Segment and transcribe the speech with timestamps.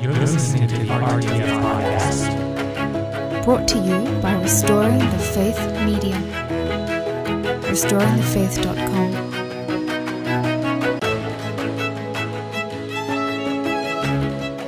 [0.00, 3.44] You're listening to the RTF Podcast.
[3.44, 6.16] Brought to you by Restoring the Faith Media.
[7.70, 9.32] RestoringTheFaith.com.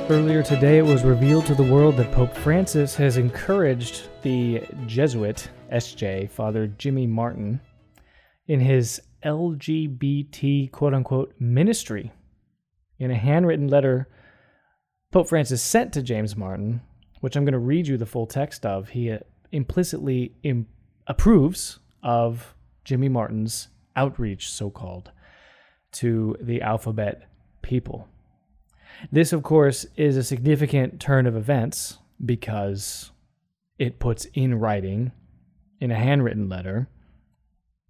[0.09, 5.49] Earlier today, it was revealed to the world that Pope Francis has encouraged the Jesuit
[5.71, 7.59] SJ, Father Jimmy Martin,
[8.47, 12.11] in his LGBT quote unquote ministry.
[12.99, 14.07] In a handwritten letter
[15.15, 16.81] Pope Francis sent to James Martin,
[17.21, 19.19] which I'm going to read you the full text of, he uh,
[19.49, 20.67] implicitly Im-
[21.07, 25.11] approves of Jimmy Martin's outreach, so called,
[25.93, 27.29] to the alphabet
[27.61, 28.09] people.
[29.09, 33.11] This, of course, is a significant turn of events because
[33.79, 35.13] it puts in writing,
[35.79, 36.89] in a handwritten letter,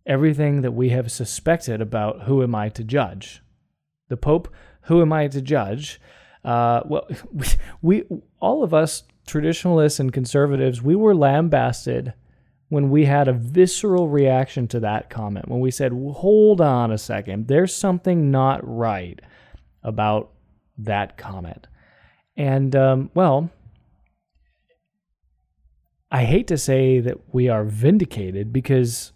[0.05, 3.41] everything that we have suspected about who am I to judge.
[4.09, 4.47] The Pope,
[4.83, 5.99] who am I to judge?
[6.45, 7.07] Uh, well,
[7.81, 8.03] we,
[8.39, 12.13] all of us traditionalists and conservatives, we were lambasted
[12.69, 15.49] when we had a visceral reaction to that comment.
[15.49, 19.19] When we said, "Hold on a second, there's something not right
[19.83, 20.31] about
[20.77, 21.67] that comment,"
[22.37, 23.49] and um, well,
[26.11, 29.11] I hate to say that we are vindicated because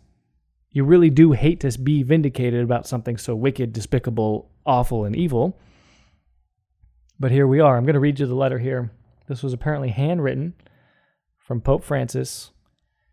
[0.72, 5.58] you really do hate to be vindicated about something so wicked, despicable, awful, and evil.
[7.20, 7.76] But here we are.
[7.76, 8.92] I'm going to read you the letter here.
[9.28, 10.54] This was apparently handwritten
[11.38, 12.52] from Pope Francis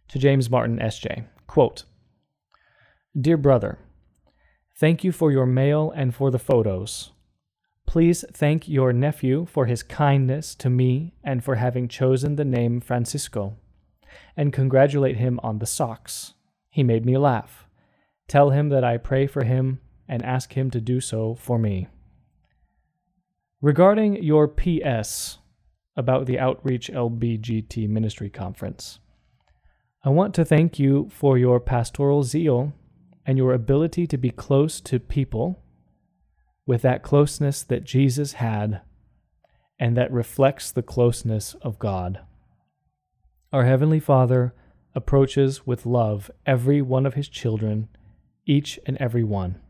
[0.09, 1.25] to James Martin, S.J.
[1.49, 1.85] Quote
[3.19, 3.79] Dear brother,
[4.79, 7.11] thank you for your mail and for the photos.
[7.87, 12.81] Please thank your nephew for his kindness to me and for having chosen the name
[12.81, 13.57] Francisco,
[14.37, 16.35] and congratulate him on the socks.
[16.69, 17.67] He made me laugh.
[18.29, 21.89] Tell him that I pray for him and ask him to do so for me.
[23.67, 25.39] Regarding your PS
[25.97, 29.01] about the Outreach LBGT Ministry Conference,
[30.05, 32.73] I want to thank you for your pastoral zeal
[33.27, 35.65] and your ability to be close to people
[36.65, 38.83] with that closeness that Jesus had
[39.81, 42.21] and that reflects the closeness of God.
[43.53, 44.55] Our Heavenly Father
[44.95, 47.89] approaches with love every one of his children,
[48.47, 49.61] each and every one.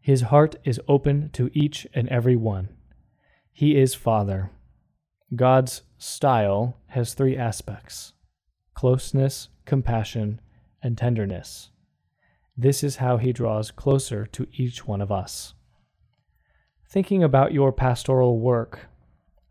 [0.00, 2.70] His heart is open to each and every one.
[3.54, 4.50] He is Father.
[5.36, 8.14] God's style has three aspects
[8.74, 10.40] closeness, compassion,
[10.82, 11.68] and tenderness.
[12.56, 15.52] This is how he draws closer to each one of us.
[16.88, 18.88] Thinking about your pastoral work,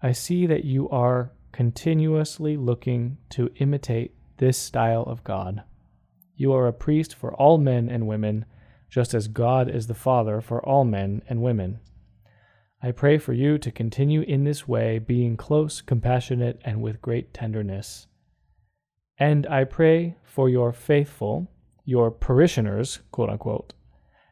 [0.02, 5.62] I see that you are continuously looking to imitate this style of God.
[6.36, 8.46] You are a priest for all men and women,
[8.90, 11.80] just as God is the Father for all men and women.
[12.84, 17.32] I pray for you to continue in this way, being close, compassionate, and with great
[17.32, 18.08] tenderness.
[19.20, 21.52] And I pray for your faithful,
[21.86, 23.74] your parishioners, quote unquote,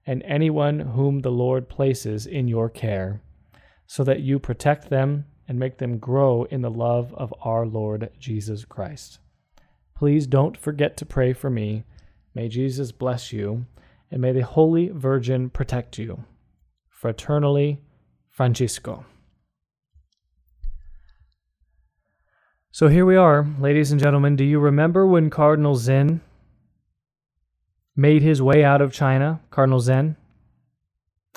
[0.07, 3.21] and anyone whom the Lord places in your care,
[3.85, 8.09] so that you protect them and make them grow in the love of our Lord
[8.19, 9.19] Jesus Christ.
[9.95, 11.83] Please don't forget to pray for me.
[12.33, 13.67] May Jesus bless you,
[14.09, 16.23] and may the Holy Virgin protect you.
[17.03, 17.79] Fraternally,
[18.39, 19.03] Francisco.
[22.71, 24.37] So here we are, ladies and gentlemen.
[24.37, 26.21] Do you remember when Cardinal Zen
[27.97, 30.15] made his way out of China, Cardinal Zen?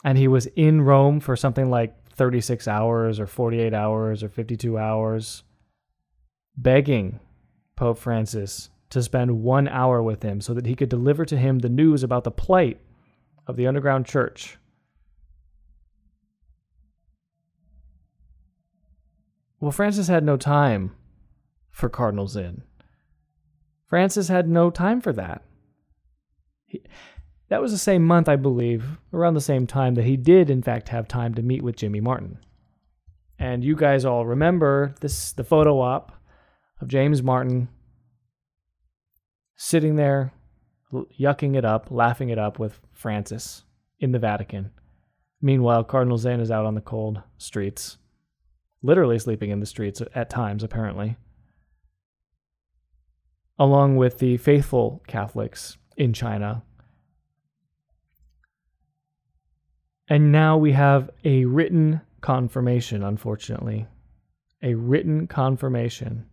[0.04, 4.78] And he was in Rome for something like 36 hours or 48 hours or 52
[4.78, 5.42] hours,
[6.56, 7.19] begging
[7.74, 11.58] Pope Francis to spend one hour with him so that he could deliver to him
[11.58, 12.78] the news about the plight
[13.48, 14.56] of the underground church
[19.62, 20.91] Well, Francis had no time
[21.71, 22.65] for Cardinal Zen.
[23.87, 25.45] Francis had no time for that.
[26.67, 26.83] He,
[27.49, 30.62] that was the same month, I believe, around the same time that he did, in
[30.62, 32.39] fact, have time to meet with Jimmy Martin.
[33.38, 36.11] And you guys all remember this the photo op
[36.81, 37.69] of James Martin
[39.55, 40.32] sitting there,
[40.93, 43.62] yucking it up, laughing it up with Francis
[44.00, 44.73] in the Vatican.
[45.41, 47.99] Meanwhile, Cardinal Zen is out on the cold streets
[48.82, 51.17] literally sleeping in the streets at times, apparently,
[53.58, 56.62] along with the faithful Catholics in China.
[60.08, 63.87] And now we have a written confirmation, unfortunately.
[64.62, 66.26] A written confirmation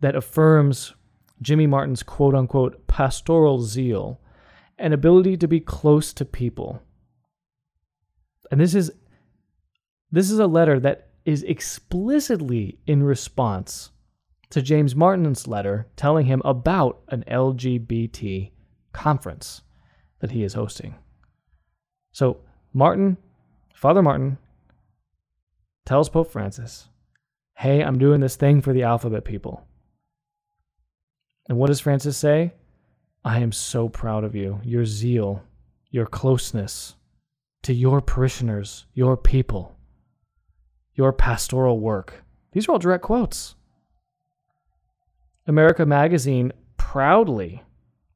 [0.00, 0.94] that affirms
[1.40, 4.20] Jimmy Martin's quote unquote pastoral zeal
[4.78, 6.82] and ability to be close to people.
[8.50, 8.92] And this is
[10.16, 13.90] This is a letter that is explicitly in response
[14.48, 18.50] to James Martin's letter telling him about an LGBT
[18.94, 19.60] conference
[20.20, 20.94] that he is hosting.
[22.12, 22.38] So,
[22.72, 23.18] Martin,
[23.74, 24.38] Father Martin,
[25.84, 26.88] tells Pope Francis,
[27.58, 29.66] Hey, I'm doing this thing for the alphabet people.
[31.46, 32.54] And what does Francis say?
[33.22, 35.42] I am so proud of you, your zeal,
[35.90, 36.94] your closeness
[37.64, 39.75] to your parishioners, your people,
[40.96, 42.24] your pastoral work.
[42.50, 43.54] These are all direct quotes.
[45.46, 47.62] America Magazine proudly,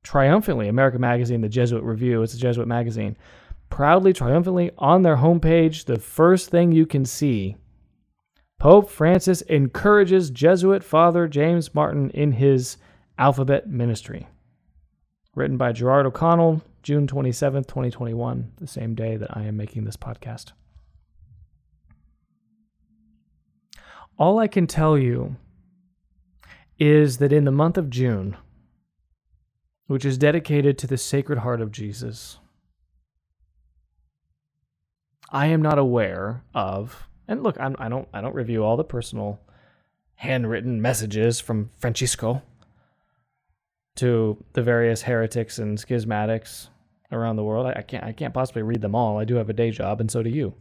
[0.03, 3.17] triumphantly, America Magazine, the Jesuit Review, it's a Jesuit magazine,
[3.69, 7.57] proudly, triumphantly on their homepage, the first thing you can see
[8.59, 12.77] Pope Francis encourages Jesuit Father James Martin in his
[13.17, 14.27] alphabet ministry
[15.35, 19.97] written by Gerard O'Connell, June 27th, 2021, the same day that I am making this
[19.97, 20.53] podcast.
[24.21, 25.37] All I can tell you
[26.79, 28.37] is that in the month of June,
[29.87, 32.39] which is dedicated to the Sacred Heart of Jesus,
[35.31, 38.85] I am not aware of, and look, I'm, I don't, I don't review all the
[38.85, 39.41] personal
[40.17, 42.43] handwritten messages from Francisco
[43.97, 46.69] to the various heretics and schismatics
[47.11, 47.73] around the world.
[47.75, 49.19] I, can't I can't possibly read them all.
[49.19, 50.53] I do have a day job, and so do you.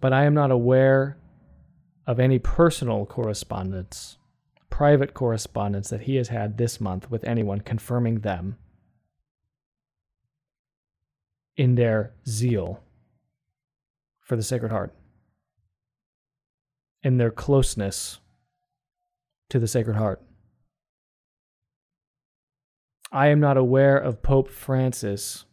[0.00, 1.18] But I am not aware
[2.06, 4.18] of any personal correspondence,
[4.68, 8.56] private correspondence that he has had this month with anyone confirming them
[11.56, 12.82] in their zeal
[14.20, 14.94] for the Sacred Heart,
[17.02, 18.18] in their closeness
[19.50, 20.22] to the Sacred Heart.
[23.12, 25.44] I am not aware of Pope Francis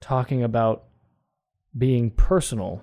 [0.00, 0.84] talking about
[1.76, 2.82] being personal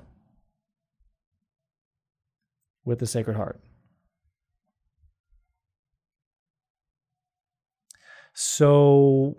[2.88, 3.60] with the Sacred Heart.
[8.34, 9.38] So,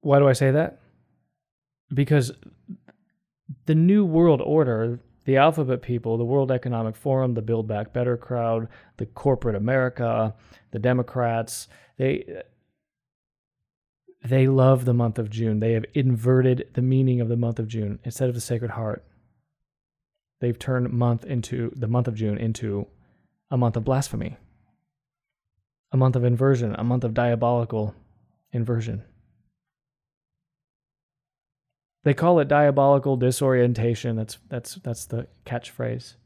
[0.00, 0.80] why do I say that?
[1.92, 2.32] Because
[3.64, 8.18] the New World Order, the Alphabet People, the World Economic Forum, the Build Back Better
[8.18, 8.68] crowd,
[8.98, 10.34] the corporate America,
[10.70, 12.26] the Democrats, they
[14.22, 15.60] they love the month of June.
[15.60, 18.00] They have inverted the meaning of the month of June.
[18.04, 19.04] Instead of the Sacred Heart,
[20.44, 22.86] they've turned month into the month of June into
[23.50, 24.36] a month of blasphemy,
[25.90, 27.94] a month of inversion, a month of diabolical
[28.52, 29.02] inversion.
[32.02, 34.16] They call it diabolical disorientation.
[34.16, 36.16] That's that's that's the catchphrase.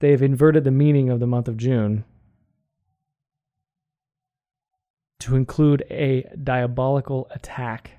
[0.00, 2.04] They've inverted the meaning of the month of June
[5.20, 7.92] to include a diabolical attack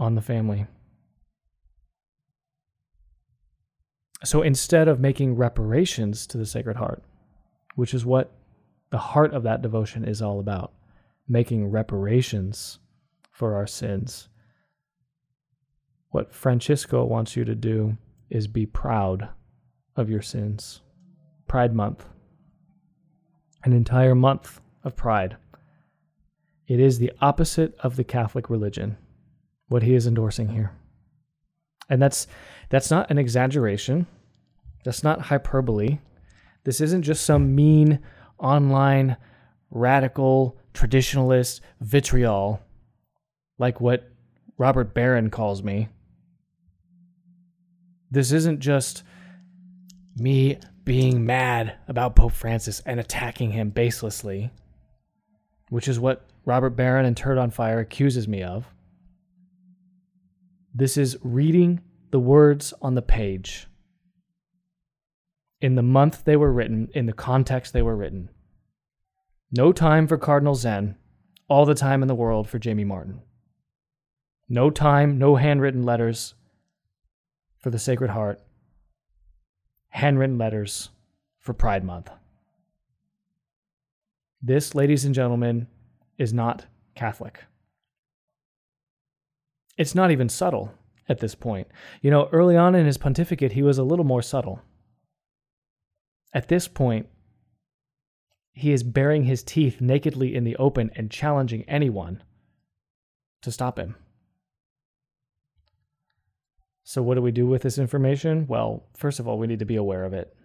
[0.00, 0.66] on the family.
[4.24, 7.04] So instead of making reparations to the Sacred Heart,
[7.76, 8.32] which is what
[8.90, 10.72] the heart of that devotion is all about,
[11.28, 12.80] making reparations
[13.30, 14.28] for our sins,
[16.08, 17.96] what Francisco wants you to do
[18.28, 19.28] is be proud
[19.94, 20.80] of your sins.
[21.46, 22.04] Pride Month
[23.64, 25.36] an entire month of pride.
[26.66, 28.96] It is the opposite of the Catholic religion,
[29.70, 30.72] what he is endorsing here.
[31.88, 32.26] And that's
[32.68, 34.06] that's not an exaggeration.
[34.84, 35.98] That's not hyperbole.
[36.64, 38.00] This isn't just some mean
[38.38, 39.16] online
[39.70, 42.60] radical traditionalist vitriol
[43.58, 44.10] like what
[44.58, 45.88] Robert Barron calls me.
[48.10, 49.04] This isn't just
[50.16, 54.50] me being mad about Pope Francis and attacking him baselessly,
[55.68, 58.66] which is what Robert Barron and Turd on Fire accuses me of.
[60.74, 63.66] This is reading the words on the page
[65.60, 68.30] in the month they were written, in the context they were written.
[69.52, 70.96] No time for Cardinal Zen,
[71.48, 73.20] all the time in the world for Jamie Martin.
[74.48, 76.34] No time, no handwritten letters
[77.58, 78.40] for the Sacred Heart,
[79.90, 80.90] handwritten letters
[81.38, 82.10] for Pride Month.
[84.42, 85.66] This, ladies and gentlemen,
[86.16, 87.44] is not Catholic.
[89.80, 90.74] It's not even subtle
[91.08, 91.66] at this point.
[92.02, 94.60] You know, early on in his pontificate, he was a little more subtle.
[96.34, 97.06] At this point,
[98.52, 102.22] he is baring his teeth nakedly in the open and challenging anyone
[103.40, 103.96] to stop him.
[106.84, 108.46] So, what do we do with this information?
[108.48, 110.36] Well, first of all, we need to be aware of it.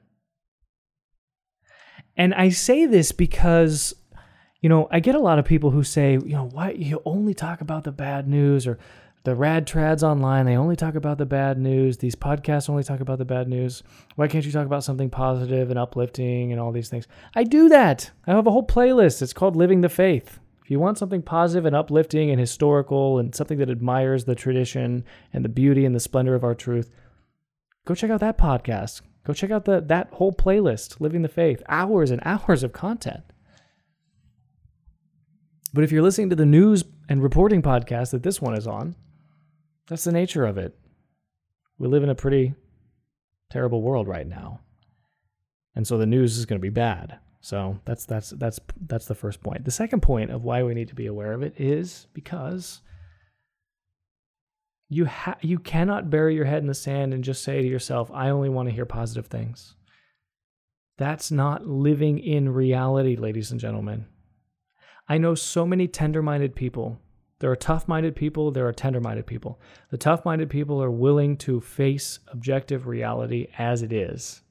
[2.15, 3.94] And I say this because
[4.62, 7.36] you know, I get a lot of people who say, you know, why you only
[7.36, 8.80] talk about the bad news or
[9.25, 11.98] the rad trads online, they only talk about the bad news.
[11.98, 13.82] These podcasts only talk about the bad news.
[14.15, 17.08] Why can't you talk about something positive and uplifting and all these things?
[17.34, 18.12] I do that.
[18.27, 19.24] I have a whole playlist.
[19.24, 20.39] It's called Living the Faith.
[20.63, 25.03] If you want something positive and uplifting and historical and something that admires the tradition
[25.34, 26.91] and the beauty and the splendor of our truth,
[27.86, 29.01] go check out that podcast.
[29.25, 31.63] Go check out the that whole playlist, Living the Faith.
[31.67, 33.24] Hours and hours of content.
[35.74, 38.96] But if you're listening to the news and reporting podcast that this one is on,
[39.88, 40.77] that's the nature of it.
[41.77, 42.56] We live in a pretty
[43.50, 44.62] terrible world right now.
[45.75, 47.20] And so the news is going to be bad.
[47.42, 49.65] So that's that's that's that's the first point.
[49.65, 52.82] The second point of why we need to be aware of it is because
[54.89, 58.10] you ha- you cannot bury your head in the sand and just say to yourself,
[58.12, 59.75] "I only want to hear positive things."
[60.98, 64.08] That's not living in reality, ladies and gentlemen.
[65.08, 67.00] I know so many tender-minded people
[67.39, 69.60] there are tough minded people, there are tender minded people.
[69.89, 74.42] The tough minded people are willing to face objective reality as it is.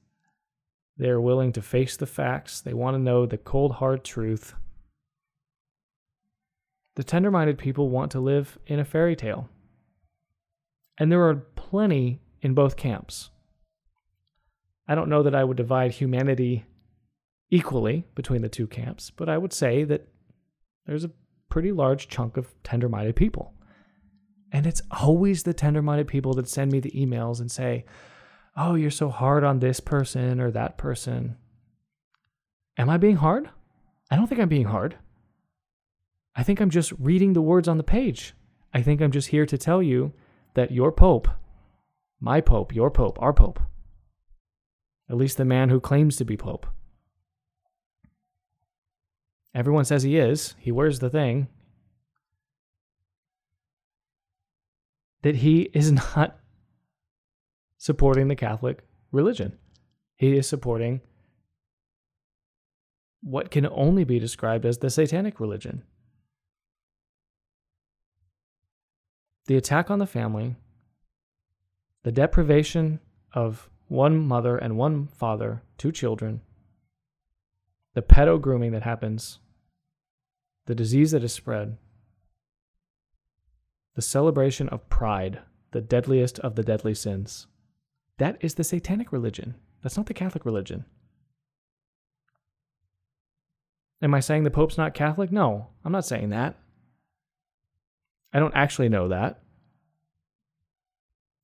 [0.98, 4.54] They are willing to face the facts, they want to know the cold, hard truth.
[6.96, 9.48] The tender minded people want to live in a fairy tale.
[10.98, 13.30] And there are plenty in both camps.
[14.86, 16.66] I don't know that I would divide humanity
[17.50, 20.06] equally between the two camps, but I would say that
[20.86, 21.10] there's a
[21.48, 23.54] pretty large chunk of tender minded people.
[24.52, 27.84] And it's always the tender minded people that send me the emails and say,
[28.56, 31.36] Oh, you're so hard on this person or that person.
[32.78, 33.50] Am I being hard?
[34.10, 34.96] I don't think I'm being hard.
[36.36, 38.34] I think I'm just reading the words on the page.
[38.72, 40.12] I think I'm just here to tell you
[40.54, 41.28] that your Pope,
[42.20, 43.60] my Pope, your Pope, our Pope,
[45.08, 46.66] at least the man who claims to be Pope,
[49.54, 50.54] Everyone says he is.
[50.58, 51.49] He wears the thing.
[55.23, 56.38] That he is not
[57.78, 58.82] supporting the Catholic
[59.12, 59.56] religion.
[60.16, 61.00] He is supporting
[63.23, 65.82] what can only be described as the satanic religion.
[69.46, 70.56] The attack on the family,
[72.02, 73.00] the deprivation
[73.32, 76.40] of one mother and one father, two children,
[77.94, 79.38] the pedo grooming that happens
[80.66, 81.76] the disease that is spread,
[83.94, 85.40] the celebration of pride,
[85.73, 87.47] the deadliest of the deadly sins.
[88.18, 89.54] That is the satanic religion.
[89.83, 90.85] That's not the Catholic religion.
[94.00, 95.33] Am I saying the Pope's not Catholic?
[95.33, 96.56] No, I'm not saying that.
[98.33, 99.40] I don't actually know that.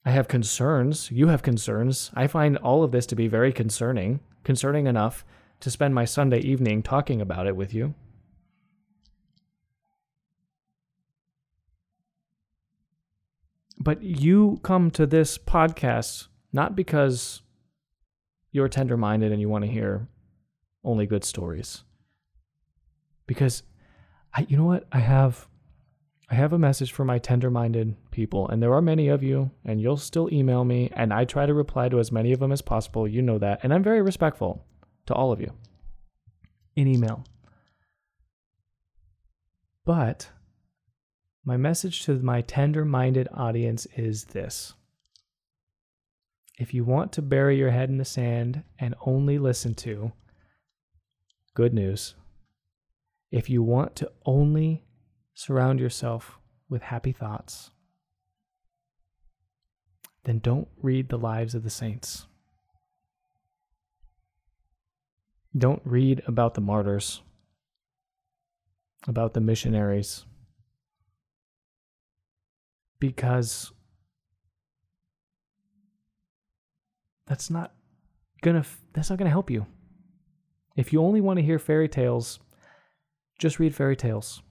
[0.05, 1.11] I have concerns.
[1.11, 2.11] You have concerns.
[2.15, 5.25] I find all of this to be very concerning, concerning enough
[5.61, 7.95] to spend my Sunday evening talking about it with you.
[13.81, 17.41] But you come to this podcast not because
[18.53, 20.07] you're tender minded and you want to hear
[20.85, 21.83] only good stories.
[23.27, 23.63] Because
[24.35, 24.87] I you know what?
[24.93, 25.49] I have
[26.31, 29.51] I have a message for my tender minded people, and there are many of you,
[29.65, 32.53] and you'll still email me, and I try to reply to as many of them
[32.53, 33.09] as possible.
[33.09, 33.61] You know that.
[33.65, 34.65] And I'm very respectful
[35.07, 35.53] to all of you
[36.77, 37.25] in email.
[39.85, 40.31] But
[41.51, 44.75] my message to my tender minded audience is this
[46.61, 50.13] If you want to bury your head in the sand and only listen to
[51.55, 52.15] good news,
[53.33, 54.85] if you want to only
[55.35, 56.39] surround yourself
[56.69, 57.73] with happy thoughts,
[60.23, 62.29] then don't read the lives of the saints.
[65.59, 67.23] Don't read about the martyrs,
[69.09, 70.27] about the missionaries
[73.01, 73.73] because
[77.27, 77.73] that's not
[78.43, 79.67] gonna that's not gonna help you.
[80.77, 82.39] If you only want to hear fairy tales,
[83.39, 84.43] just read fairy tales.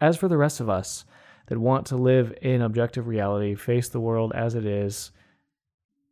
[0.00, 1.04] As for the rest of us
[1.46, 5.10] that want to live in objective reality, face the world as it is,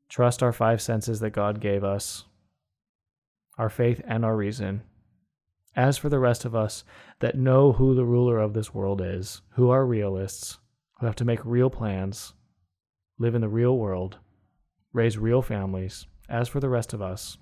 [0.08, 2.24] trust our five senses that God gave us,
[3.58, 4.82] our faith and our reason,
[5.76, 6.82] as for the rest of us
[7.20, 10.58] that know who the ruler of this world is, who are realists,
[10.98, 12.32] who have to make real plans,
[13.18, 14.18] live in the real world,
[14.92, 17.36] raise real families, as for the rest of us,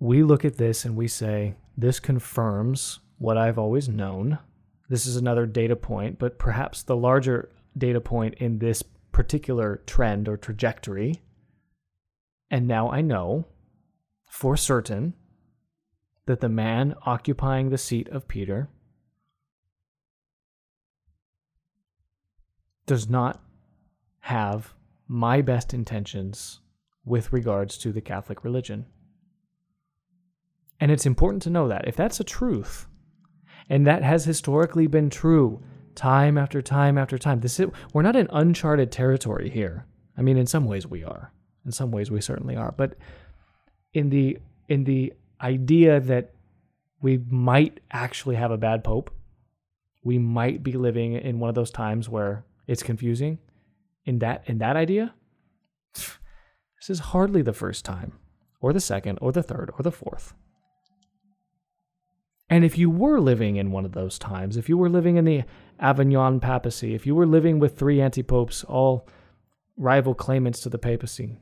[0.00, 4.38] we look at this and we say, this confirms what I've always known.
[4.88, 10.28] This is another data point, but perhaps the larger data point in this particular trend
[10.28, 11.22] or trajectory.
[12.50, 13.46] And now I know
[14.28, 15.14] for certain
[16.26, 18.68] that the man occupying the seat of Peter
[22.86, 23.42] does not
[24.20, 24.74] have
[25.08, 26.60] my best intentions
[27.04, 28.86] with regards to the Catholic religion.
[30.80, 31.86] And it's important to know that.
[31.86, 32.86] If that's a truth,
[33.68, 35.62] and that has historically been true
[35.94, 39.86] time after time after time, this is, we're not in uncharted territory here.
[40.16, 41.32] I mean, in some ways we are.
[41.64, 42.72] In some ways we certainly are.
[42.76, 42.96] But
[43.94, 44.38] in the
[44.68, 46.34] in the idea that
[47.00, 49.10] we might actually have a bad pope,
[50.04, 53.38] we might be living in one of those times where it's confusing.
[54.04, 55.14] In that in that idea,
[55.94, 58.18] this is hardly the first time,
[58.60, 60.34] or the second, or the third, or the fourth.
[62.50, 65.24] And if you were living in one of those times, if you were living in
[65.24, 65.44] the
[65.80, 69.08] Avignon papacy, if you were living with three antipopes, all
[69.78, 71.38] rival claimants to the papacy,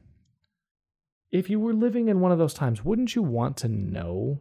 [1.31, 4.41] if you were living in one of those times, wouldn't you want to know?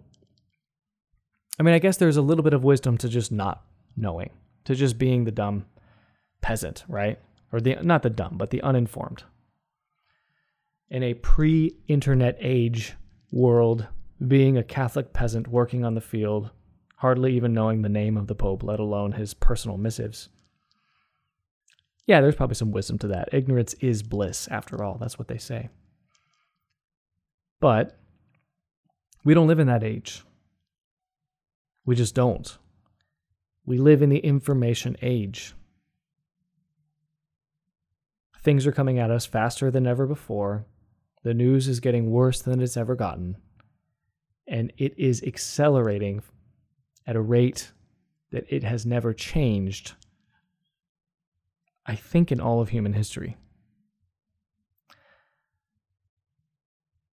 [1.60, 3.64] I mean, I guess there's a little bit of wisdom to just not
[3.96, 4.32] knowing,
[4.66, 5.66] to just being the dumb
[6.42, 7.20] peasant, right?
[7.52, 9.24] Or the not the dumb, but the uninformed.
[10.90, 12.96] In a pre-internet age
[13.32, 13.88] world,
[14.28, 16.50] being a Catholic peasant working on the field,
[16.98, 20.30] hardly even knowing the name of the Pope, let alone his personal missives.
[22.08, 23.30] Yeah, there's probably some wisdom to that.
[23.32, 24.98] Ignorance is bliss, after all.
[24.98, 25.70] That's what they say.
[27.60, 27.98] But
[29.24, 30.24] we don't live in that age.
[31.86, 32.58] We just don't.
[33.66, 35.54] We live in the information age.
[38.42, 40.66] Things are coming at us faster than ever before.
[41.24, 43.36] The news is getting worse than it's ever gotten.
[44.48, 46.24] And it is accelerating
[47.06, 47.72] at a rate
[48.32, 49.94] that it has never changed,
[51.86, 53.38] I think, in all of human history.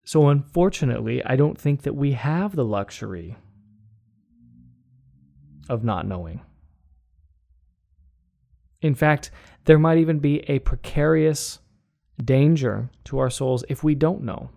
[0.06, 3.36] So, unfortunately, I don't think that we have the luxury
[5.68, 6.42] of not knowing.
[8.80, 9.32] In fact,
[9.64, 11.58] there might even be a precarious
[12.24, 14.50] danger to our souls if we don't know.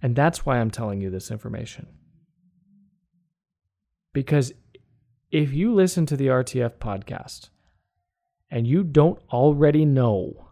[0.00, 1.88] And that's why I'm telling you this information.
[4.12, 4.52] Because
[5.32, 7.48] if you listen to the RTF podcast
[8.48, 10.43] and you don't already know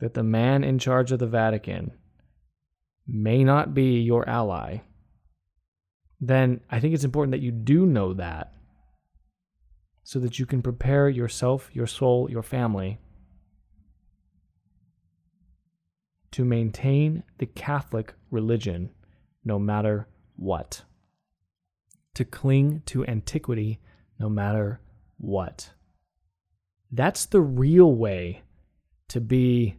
[0.00, 1.92] that the man in charge of the Vatican
[3.06, 4.78] may not be your ally,
[6.20, 8.52] then I think it's important that you do know that
[10.02, 12.98] so that you can prepare yourself, your soul, your family
[16.34, 18.90] to maintain the Catholic religion
[19.44, 20.82] no matter what,
[22.14, 23.78] to cling to antiquity
[24.18, 24.80] no matter
[25.16, 25.70] what.
[26.90, 28.42] That's the real way
[29.08, 29.76] to be,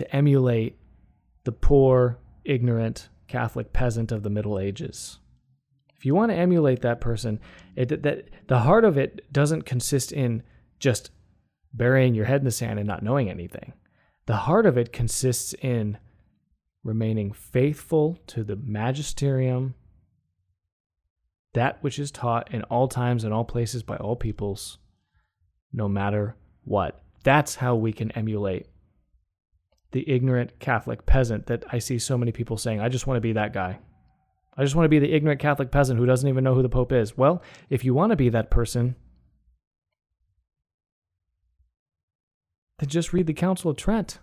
[0.00, 0.76] to emulate
[1.44, 5.18] the poor, ignorant Catholic peasant of the Middle Ages.
[5.96, 7.38] If you want to emulate that person,
[7.76, 10.42] it, that the heart of it doesn't consist in
[10.78, 11.10] just
[11.72, 13.74] burying your head in the sand and not knowing anything.
[14.26, 15.98] The heart of it consists in
[16.82, 19.74] remaining faithful to the magisterium,
[21.52, 24.78] that which is taught in all times and all places by all peoples,
[25.72, 27.02] no matter what.
[27.22, 28.66] That's how we can emulate
[29.92, 33.22] the ignorant Catholic peasant that I see so many people saying, I just want to
[33.22, 33.80] be that guy.
[34.56, 36.68] I just want to be the ignorant Catholic peasant who doesn't even know who the
[36.68, 37.16] Pope is.
[37.16, 38.94] Well, if you want to be that person,
[42.78, 44.18] then just read the Council of Trent.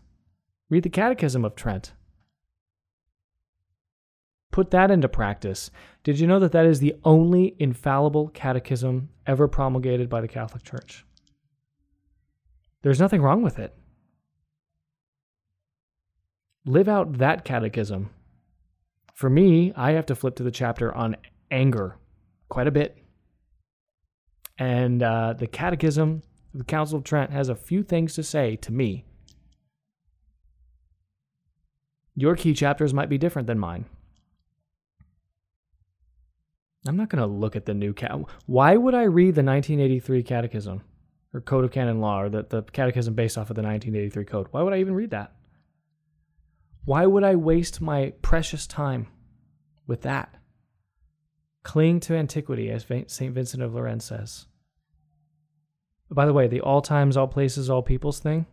[0.69, 1.93] Read the Catechism of Trent.
[4.51, 5.69] Put that into practice.
[6.03, 10.63] Did you know that that is the only infallible catechism ever promulgated by the Catholic
[10.63, 11.05] Church?
[12.81, 13.75] There's nothing wrong with it.
[16.67, 18.11] Live out that catechism
[19.17, 21.17] for me, I have to flip to the chapter on
[21.49, 21.97] anger
[22.49, 22.99] quite a bit.
[24.59, 26.21] And uh, the Catechism
[26.53, 29.05] the Council of Trent has a few things to say to me.
[32.13, 33.85] Your key chapters might be different than mine.
[36.87, 38.19] I'm not going to look at the new cat.
[38.45, 40.83] Why would I read the 1983 Catechism
[41.33, 44.47] or Code of Canon Law or the, the Catechism based off of the 1983 Code?
[44.51, 45.36] Why would I even read that?
[46.87, 49.07] Why would I waste my precious time
[49.87, 50.33] with that?
[51.63, 53.33] Cling to antiquity, as St.
[53.33, 54.45] Vincent of Lérins says.
[56.09, 58.45] By the way, the all times, all places, all peoples thing,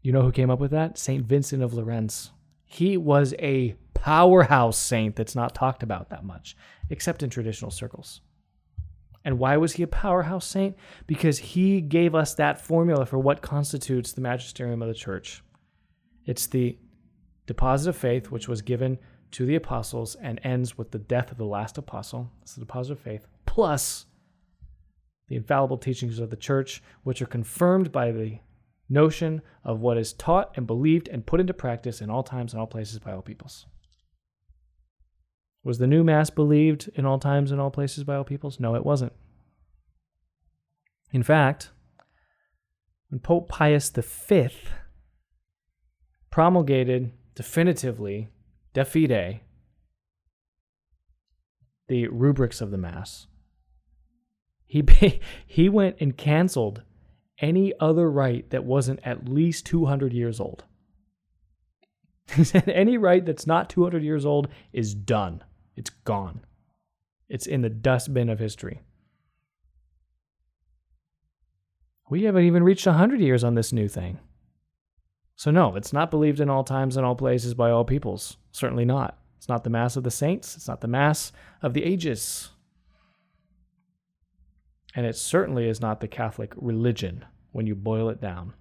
[0.00, 0.96] you know who came up with that?
[0.96, 1.24] St.
[1.24, 2.30] Vincent of Lérins.
[2.64, 6.56] He was a powerhouse saint that's not talked about that much,
[6.88, 8.20] except in traditional circles.
[9.24, 10.76] And why was he a powerhouse saint?
[11.08, 15.42] Because he gave us that formula for what constitutes the magisterium of the church.
[16.24, 16.78] It's the
[17.48, 18.98] deposit of faith, which was given
[19.32, 22.30] to the apostles and ends with the death of the last apostle.
[22.42, 24.06] It's the deposit of faith, plus
[25.28, 28.38] the infallible teachings of the church, which are confirmed by the
[28.88, 32.60] notion of what is taught and believed and put into practice in all times and
[32.60, 33.66] all places by all peoples.
[35.64, 38.60] Was the new Mass believed in all times and all places by all peoples?
[38.60, 39.12] No, it wasn't.
[41.12, 41.70] In fact,
[43.08, 44.48] when Pope Pius V
[46.30, 48.28] promulgated definitively,
[48.74, 49.38] de fide,
[51.86, 53.28] the rubrics of the Mass,
[54.66, 54.84] he,
[55.46, 56.82] he went and canceled
[57.40, 60.64] any other rite that wasn't at least 200 years old.
[62.34, 65.44] He said any rite that's not 200 years old is done.
[65.76, 66.40] It's gone.
[67.28, 68.80] It's in the dustbin of history.
[72.10, 74.18] We haven't even reached 100 years on this new thing.
[75.38, 78.38] So, no, it's not believed in all times and all places by all peoples.
[78.50, 79.16] Certainly not.
[79.36, 80.56] It's not the Mass of the saints.
[80.56, 81.30] It's not the Mass
[81.62, 82.50] of the ages.
[84.96, 88.54] And it certainly is not the Catholic religion when you boil it down.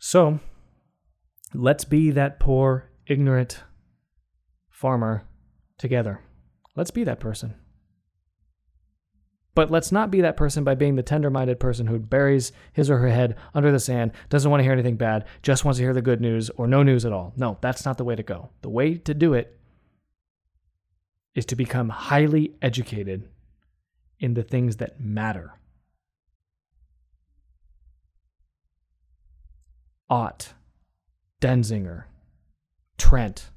[0.00, 0.40] So,
[1.54, 3.62] let's be that poor, ignorant
[4.68, 5.28] farmer
[5.78, 6.22] together.
[6.74, 7.54] Let's be that person.
[9.54, 12.90] But let's not be that person by being the tender minded person who buries his
[12.90, 15.84] or her head under the sand, doesn't want to hear anything bad, just wants to
[15.84, 17.32] hear the good news or no news at all.
[17.36, 18.50] No, that's not the way to go.
[18.62, 19.56] The way to do it
[21.34, 23.28] is to become highly educated
[24.18, 25.54] in the things that matter.
[30.10, 30.54] Ott,
[31.40, 32.04] Denzinger,
[32.98, 33.50] Trent.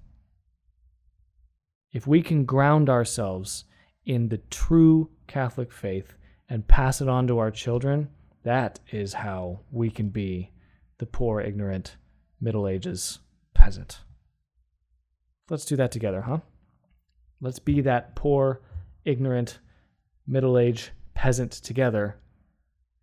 [1.91, 3.65] If we can ground ourselves
[4.07, 6.15] in the true Catholic faith
[6.49, 8.09] and pass it on to our children,
[8.43, 10.49] that is how we can be
[10.97, 11.97] the poor, ignorant,
[12.39, 13.19] Middle Ages
[13.53, 13.99] peasant.
[15.49, 16.39] Let's do that together, huh?
[17.41, 18.61] Let's be that poor,
[19.03, 19.59] ignorant,
[20.25, 22.17] middle age peasant together,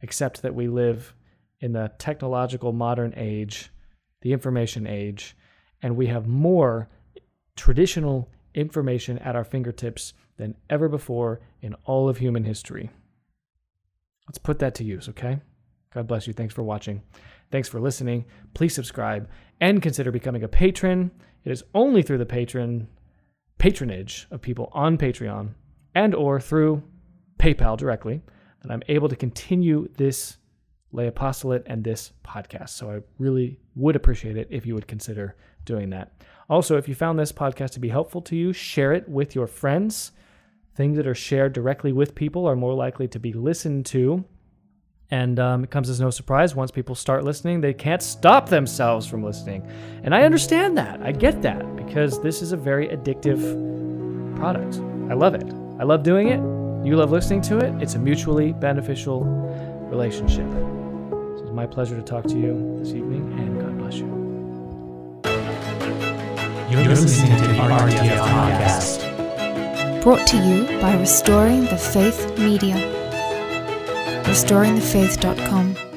[0.00, 1.14] except that we live
[1.60, 3.70] in the technological modern age,
[4.22, 5.36] the information age,
[5.82, 6.88] and we have more
[7.56, 12.90] traditional information at our fingertips than ever before in all of human history.
[14.26, 15.40] Let's put that to use, okay?
[15.92, 16.32] God bless you.
[16.32, 17.02] Thanks for watching.
[17.50, 18.24] Thanks for listening.
[18.54, 19.28] Please subscribe
[19.60, 21.10] and consider becoming a patron.
[21.44, 22.88] It is only through the patron
[23.58, 25.54] patronage of people on Patreon
[25.94, 26.82] and or through
[27.38, 28.20] PayPal directly
[28.62, 30.38] that I'm able to continue this
[30.94, 32.70] lay apostolate and this podcast.
[32.70, 36.12] So I really would appreciate it if you would consider doing that.
[36.48, 39.46] Also, if you found this podcast to be helpful to you, share it with your
[39.46, 40.12] friends.
[40.76, 44.24] Things that are shared directly with people are more likely to be listened to.
[45.10, 49.06] And um, it comes as no surprise once people start listening, they can't stop themselves
[49.06, 49.68] from listening.
[50.02, 51.02] And I understand that.
[51.02, 54.76] I get that because this is a very addictive product.
[55.10, 55.52] I love it.
[55.78, 56.40] I love doing it.
[56.86, 57.82] You love listening to it.
[57.82, 59.24] It's a mutually beneficial
[59.90, 60.46] relationship.
[61.54, 64.06] So it's my pleasure to talk to you this evening, and God bless you.
[66.68, 70.02] You're listening to the RTF podcast.
[70.02, 72.74] Brought to you by Restoring the Faith Media.
[74.24, 75.93] RestoringTheFaith.com.